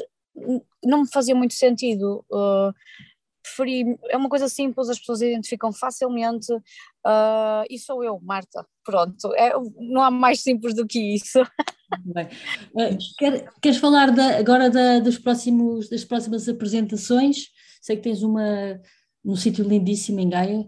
não 0.85 1.03
me 1.03 1.09
fazia 1.09 1.35
muito 1.35 1.55
sentido. 1.55 2.25
Uh, 2.31 2.75
preferi, 3.45 3.97
é 4.09 4.17
uma 4.17 4.29
coisa 4.29 4.49
simples, 4.49 4.89
as 4.89 4.99
pessoas 4.99 5.21
identificam 5.21 5.73
facilmente, 5.73 6.53
uh, 6.53 7.65
e 7.69 7.79
sou 7.79 8.03
eu, 8.03 8.19
Marta, 8.23 8.67
pronto, 8.83 9.35
é, 9.35 9.53
não 9.79 10.03
há 10.03 10.11
mais 10.11 10.41
simples 10.41 10.75
do 10.75 10.87
que 10.87 11.15
isso. 11.15 11.39
Bem. 12.05 12.27
Uh, 12.75 12.97
quer, 13.19 13.53
queres 13.61 13.79
falar 13.79 14.11
da, 14.11 14.39
agora 14.39 14.71
da, 14.71 14.99
dos 14.99 15.19
próximos, 15.19 15.89
das 15.89 16.05
próximas 16.05 16.49
apresentações? 16.49 17.49
Sei 17.81 17.97
que 17.97 18.03
tens 18.03 18.23
uma 18.23 18.81
no 19.25 19.37
sítio 19.37 19.67
lindíssimo 19.67 20.21
em 20.21 20.29
Gaia, 20.29 20.67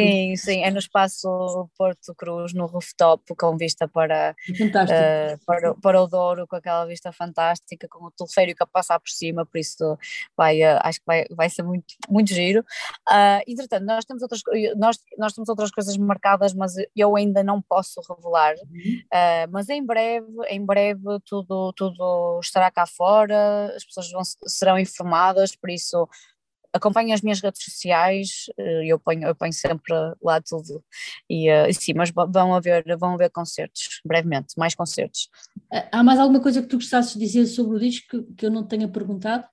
Sim, 0.00 0.36
sim, 0.36 0.62
é 0.62 0.70
no 0.70 0.78
espaço 0.78 1.68
Porto 1.76 2.14
Cruz, 2.14 2.52
no 2.52 2.66
rooftop, 2.66 3.22
com 3.36 3.56
vista 3.56 3.88
para, 3.88 4.34
uh, 4.50 5.44
para, 5.46 5.74
para 5.74 6.02
o 6.02 6.06
Douro, 6.06 6.46
com 6.46 6.56
aquela 6.56 6.84
vista 6.84 7.12
fantástica, 7.12 7.88
com 7.88 8.06
o 8.06 8.10
teleférico 8.10 8.62
a 8.64 8.66
passar 8.66 9.00
por 9.00 9.08
cima, 9.08 9.46
por 9.46 9.58
isso 9.58 9.98
vai, 10.36 10.62
uh, 10.62 10.78
acho 10.82 10.98
que 11.00 11.06
vai, 11.06 11.24
vai 11.30 11.48
ser 11.48 11.62
muito, 11.62 11.94
muito 12.08 12.32
giro. 12.32 12.60
Uh, 13.08 13.42
entretanto, 13.46 13.84
nós 13.84 14.04
temos, 14.04 14.22
outras, 14.22 14.42
nós, 14.76 14.98
nós 15.18 15.32
temos 15.32 15.48
outras 15.48 15.70
coisas 15.70 15.96
marcadas, 15.96 16.52
mas 16.52 16.74
eu 16.94 17.16
ainda 17.16 17.42
não 17.42 17.62
posso 17.62 18.00
revelar, 18.08 18.54
uh, 18.54 19.50
mas 19.50 19.68
em 19.68 19.84
breve, 19.84 20.26
em 20.48 20.64
breve 20.64 21.02
tudo, 21.24 21.72
tudo 21.72 22.40
estará 22.42 22.70
cá 22.70 22.86
fora, 22.86 23.72
as 23.74 23.84
pessoas 23.84 24.10
vão, 24.10 24.22
serão 24.46 24.78
informadas, 24.78 25.56
por 25.56 25.70
isso 25.70 26.08
acompanho 26.76 27.12
as 27.12 27.20
minas 27.20 27.40
redes 27.40 27.64
sociais, 27.64 28.46
eh, 28.58 28.86
eu 28.86 28.98
ponho, 28.98 29.26
eu 29.26 29.34
ponho 29.34 29.52
sempre 29.52 29.92
lá 30.22 30.40
tudo. 30.40 30.84
E 31.28 31.50
uh, 31.50 31.72
sim, 31.72 31.94
mas 31.94 32.10
vão 32.10 32.54
haver, 32.54 32.84
vão 32.98 33.14
haver 33.14 33.30
concertos, 33.30 34.00
brevemente, 34.04 34.54
mais 34.56 34.74
concertos. 34.74 35.28
Há 35.92 36.02
mais 36.02 36.18
alguma 36.18 36.40
coisa 36.40 36.62
que 36.62 36.68
tu 36.68 36.76
gostasses 36.76 37.14
de 37.14 37.20
dizer 37.20 37.46
sobre 37.46 37.76
o 37.76 37.80
disco 37.80 38.06
que, 38.08 38.34
que 38.34 38.46
eu 38.46 38.50
não 38.50 38.64
tenha 38.64 38.88
perguntado? 38.88 39.44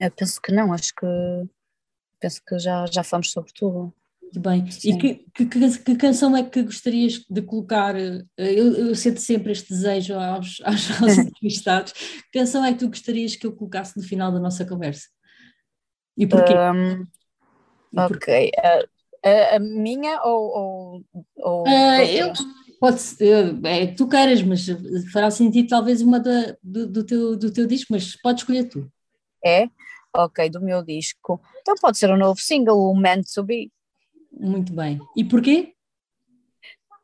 Eu 0.00 0.10
penso 0.10 0.40
que 0.40 0.52
não, 0.52 0.72
acho 0.72 0.92
que 0.94 1.06
penso 2.20 2.42
que 2.46 2.58
já, 2.58 2.86
já 2.86 3.02
falamos 3.02 3.30
sobre 3.30 3.52
tudo. 3.52 3.94
Muito 4.34 4.40
bem. 4.40 4.70
Sim. 4.70 4.94
E 4.94 4.98
que, 4.98 5.46
que, 5.46 5.78
que, 5.78 5.96
canção 5.96 6.36
é 6.36 6.42
que 6.42 6.62
gostarias 6.62 7.24
de 7.30 7.42
colocar? 7.42 7.94
Eh, 7.94 8.24
eu, 8.36 8.74
eu 8.74 8.94
sinto 8.94 9.20
sempre 9.20 9.52
este 9.52 9.68
desejo 9.68 10.14
aos, 10.14 10.60
aos, 10.64 11.02
aos 11.02 11.18
entrevistados. 11.18 11.92
Que 11.92 12.40
canção 12.40 12.64
é 12.64 12.72
que 12.72 12.80
tu 12.80 12.88
gostarias 12.88 13.36
que 13.36 13.46
eu 13.46 13.54
colocasse 13.54 13.96
no 13.96 14.02
final 14.02 14.32
da 14.32 14.40
nossa 14.40 14.64
conversa? 14.64 15.08
E 16.16 16.26
porquê? 16.26 16.54
Um, 16.54 17.06
e 17.92 17.98
ok. 17.98 18.50
Uh, 18.58 18.88
a, 19.24 19.56
a, 19.56 19.58
minha 19.58 20.20
ou. 20.22 20.50
ou, 20.56 21.04
ou 21.36 21.62
uh, 21.62 22.02
eu, 22.02 22.32
pode 22.78 23.00
ser, 23.00 23.58
é, 23.64 23.86
tu 23.86 24.06
queiras, 24.06 24.42
mas 24.42 24.66
fará 25.12 25.30
sentido 25.30 25.68
talvez 25.68 26.02
uma 26.02 26.20
da, 26.20 26.56
do, 26.62 26.86
do, 26.86 27.04
teu, 27.04 27.36
do 27.36 27.50
teu 27.50 27.66
disco, 27.66 27.92
mas 27.92 28.14
podes 28.16 28.42
escolher 28.42 28.68
tu. 28.68 28.90
É? 29.42 29.68
Ok, 30.14 30.50
do 30.50 30.60
meu 30.60 30.82
disco. 30.82 31.40
Então 31.60 31.74
pode 31.80 31.98
ser 31.98 32.10
um 32.10 32.16
novo 32.16 32.40
single, 32.40 32.78
o 32.78 32.94
Meant 32.94 33.24
to 33.34 33.42
Be. 33.42 33.72
Muito 34.30 34.72
bem. 34.72 35.00
E 35.16 35.24
porquê? 35.24 35.74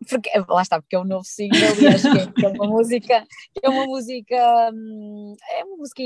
Porque, 0.09 0.31
lá 0.49 0.63
está, 0.63 0.81
porque 0.81 0.97
é 0.97 0.99
um 0.99 1.05
novo 1.05 1.25
single 1.25 1.59
e 1.59 1.87
acho 1.87 2.11
que 2.13 2.45
é 2.45 2.49
uma 2.49 2.67
música, 2.69 3.27
é 3.63 3.69
uma 3.69 3.87
música, 3.87 4.71
hum, 4.75 5.35
é 5.51 5.65
uma 5.65 5.77
música 5.77 6.03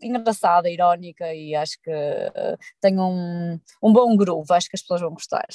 engraçada, 0.00 0.70
irónica 0.70 1.32
e 1.34 1.54
acho 1.54 1.80
que 1.82 1.90
uh, 1.90 2.58
tem 2.80 2.98
um, 2.98 3.58
um 3.82 3.92
bom 3.92 4.16
groove, 4.16 4.52
acho 4.52 4.68
que 4.68 4.76
as 4.76 4.82
pessoas 4.82 5.00
vão 5.00 5.10
gostar. 5.10 5.46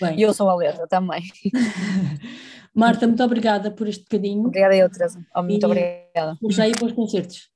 Bem. 0.00 0.16
E 0.18 0.22
eu 0.22 0.34
sou 0.34 0.48
a 0.48 0.54
letra 0.54 0.86
também. 0.86 1.22
Marta, 2.74 3.06
muito 3.06 3.22
obrigada 3.22 3.70
por 3.70 3.86
este 3.88 4.02
bocadinho. 4.02 4.46
Obrigada 4.46 4.74
eu, 4.76 4.90
Teresa. 4.90 5.20
Oh, 5.34 5.42
muito 5.42 5.62
e 5.62 5.66
obrigada. 5.66 6.36
Por 6.40 6.52
já 6.52 6.66
e 6.66 6.72
bons 6.72 6.92
concertos. 6.92 7.50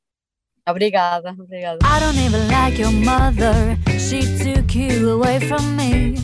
Obrigada, 0.69 1.31
obrigada. 1.31 1.79
I 1.85 2.01
don't 2.01 2.19
even 2.19 2.49
like 2.49 2.81
your 2.81 2.91
mother, 2.93 3.79
she 3.99 4.21
took 4.43 4.77
you 4.77 5.11
away 5.11 5.39
from 5.41 5.77
me. 5.77 6.17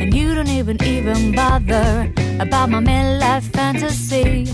And 0.00 0.14
you 0.14 0.34
don't 0.34 0.48
even 0.48 0.76
even 0.82 1.32
bother 1.32 2.12
about 2.38 2.68
my 2.68 2.80
midlife 2.80 3.50
fantasy. 3.52 4.44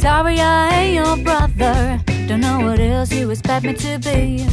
Sorry, 0.00 0.40
I 0.40 0.70
ain't 0.72 0.94
your 0.94 1.16
brother. 1.16 2.09
Don't 2.30 2.42
know 2.42 2.60
what 2.60 2.78
else 2.78 3.10
you 3.10 3.28
expect 3.28 3.66
me 3.66 3.74
to 3.74 3.98
be. 3.98 4.46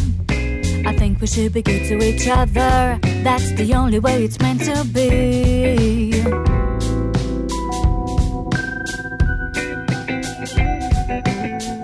I 0.84 0.96
think 0.98 1.22
we 1.22 1.28
should 1.28 1.54
be 1.54 1.62
good 1.62 1.88
to 1.90 2.04
each 2.04 2.28
other. 2.28 2.98
That's 3.22 3.52
the 3.52 3.72
only 3.76 4.00
way 4.00 4.24
it's 4.24 4.40
meant 4.40 4.62
to 4.62 4.84
be. 4.84 6.24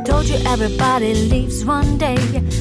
Told 0.03 0.25
you 0.25 0.37
everybody 0.47 1.13
leaves 1.13 1.63
one 1.63 1.99
day. 1.99 2.17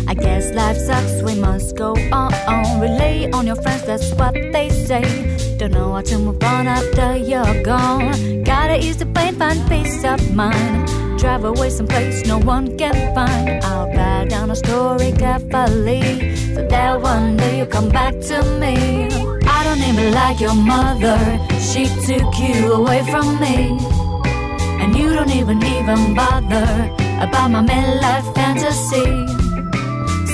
I 0.07 0.13
guess 0.13 0.53
life 0.53 0.77
sucks, 0.77 1.23
we 1.23 1.35
must 1.35 1.75
go 1.75 1.97
on. 2.13 2.81
Relay 2.83 3.31
on 3.33 3.47
your 3.47 3.57
friends, 3.57 3.87
that's 3.87 4.13
what 4.13 4.35
they 4.35 4.69
say. 4.69 5.57
Don't 5.57 5.73
know 5.73 5.95
how 5.95 6.03
to 6.03 6.19
move 6.19 6.45
on 6.45 6.69
after 6.69 7.17
you're 7.17 7.63
gone. 7.63 8.45
Gotta 8.45 8.77
ease 8.77 8.99
the 8.99 9.07
pain, 9.07 9.37
find 9.37 9.59
peace 9.71 10.05
of 10.05 10.21
mind. 10.35 11.02
Drive 11.23 11.45
away 11.45 11.71
someplace 11.71 12.27
no 12.27 12.41
one 12.41 12.77
can 12.77 13.15
find. 13.15 13.63
I'll 13.63 13.87
write 13.87 14.29
down 14.29 14.51
a 14.51 14.57
story 14.57 15.13
carefully. 15.13 16.35
So 16.53 16.67
that 16.67 17.01
one 17.01 17.37
day 17.37 17.61
you 17.61 17.67
come 17.67 17.91
back 17.91 18.19
to 18.23 18.43
me. 18.59 19.07
I 19.47 19.63
don't 19.63 19.79
even 19.79 20.13
like 20.13 20.41
your 20.41 20.53
mother. 20.53 21.21
She 21.61 21.85
took 22.07 22.37
you 22.41 22.73
away 22.73 23.05
from 23.09 23.39
me. 23.39 23.79
And 24.83 24.97
you 24.97 25.15
don't 25.15 25.31
even 25.31 25.63
even 25.63 26.13
bother 26.17 26.91
about 27.21 27.53
my 27.53 27.63
midlife 27.63 28.35
fantasy. 28.35 29.07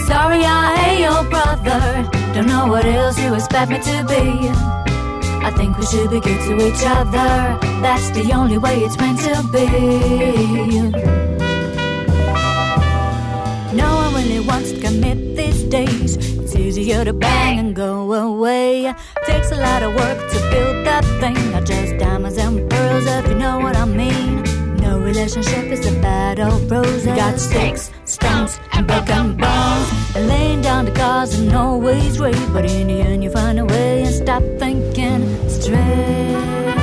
Sorry, 0.06 0.42
I 0.42 0.72
ain't 0.86 1.00
your 1.00 1.22
brother. 1.28 2.08
Don't 2.32 2.46
know 2.46 2.66
what 2.66 2.86
else 2.86 3.20
you 3.20 3.34
expect 3.34 3.70
me 3.70 3.78
to 3.78 4.04
be. 4.08 4.77
I 5.48 5.50
think 5.52 5.78
we 5.78 5.86
should 5.86 6.10
be 6.10 6.20
good 6.20 6.40
to 6.46 6.68
each 6.68 6.84
other. 6.84 7.58
That's 7.80 8.10
the 8.10 8.32
only 8.34 8.58
way 8.58 8.80
it's 8.84 8.98
meant 8.98 9.18
to 9.20 9.42
be. 9.50 9.64
No 13.74 13.94
one 13.94 14.12
really 14.12 14.40
wants 14.40 14.72
to 14.72 14.78
commit 14.78 15.36
these 15.36 15.62
days. 15.64 16.16
It's 16.16 16.54
easier 16.54 17.02
to 17.02 17.14
bang 17.14 17.60
and 17.60 17.74
go 17.74 18.12
away. 18.12 18.92
Takes 19.24 19.50
a 19.50 19.56
lot 19.56 19.82
of 19.82 19.94
work 19.94 20.18
to 20.32 20.38
build 20.50 20.84
that 20.84 21.06
thing. 21.18 21.52
Not 21.52 21.64
just 21.64 21.96
diamonds 21.96 22.36
and 22.36 22.68
pearls, 22.68 23.06
if 23.06 23.28
you 23.28 23.34
know 23.34 23.58
what 23.58 23.74
I 23.74 23.86
mean. 23.86 24.47
No 24.98 25.04
relationship 25.04 25.66
is 25.66 25.86
a 25.86 25.92
battle 26.00 26.56
of 26.56 26.68
roses. 26.68 27.06
Got 27.06 27.38
sticks, 27.38 27.92
stones, 28.04 28.58
and 28.72 28.84
broken 28.84 29.36
bones. 29.36 30.16
And 30.16 30.26
laying 30.26 30.60
down 30.60 30.86
the 30.86 30.90
cards 30.90 31.38
and 31.38 31.52
always 31.52 32.18
right. 32.18 32.34
But 32.52 32.64
in 32.64 32.88
the 32.88 33.00
end, 33.00 33.22
you 33.22 33.30
find 33.30 33.60
a 33.60 33.64
way 33.64 34.02
and 34.02 34.12
stop 34.12 34.42
thinking 34.58 35.22
straight. 35.48 36.77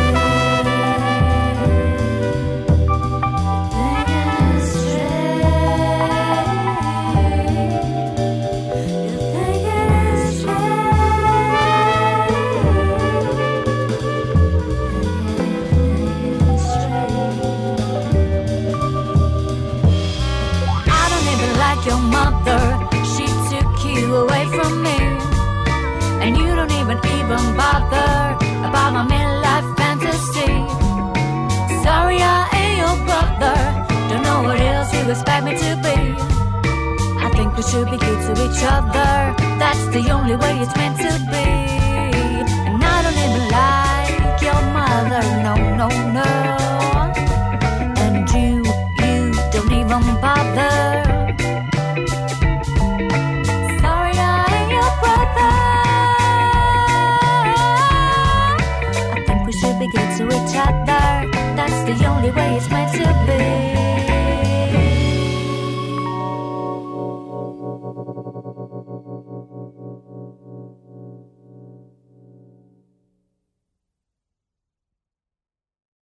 Other. 38.65 39.35
That's 39.59 39.85
the 39.87 40.09
only 40.11 40.35
way 40.35 40.59
it's 40.59 40.75
meant 40.75 40.97
to 40.97 41.11
be. 41.31 41.47
And 42.67 42.83
I 42.83 43.01
don't 43.03 43.19
even 43.25 43.45
like 43.59 44.41
your 44.41 44.61
mother. 44.77 45.21
No, 45.45 45.53
no, 45.79 45.87
no. 46.17 46.29
And 48.03 48.29
you, 48.33 48.65
you 49.01 49.33
don't 49.53 49.71
even 49.71 50.03
bother. 50.21 50.75
Sorry, 53.81 54.15
I 54.17 54.67
your 54.75 54.91
brother. 55.01 55.53
I 59.13 59.23
think 59.27 59.45
we 59.45 59.53
should 59.53 59.77
be 59.79 59.87
good 59.87 60.09
to 60.17 60.23
each 60.37 60.55
other. 60.67 61.05
That's 61.55 61.79
the 61.89 61.95
only 62.07 62.31
way 62.31 62.57
it's 62.57 62.69
meant 62.69 62.91
to 62.93 63.24
be. 63.24 63.24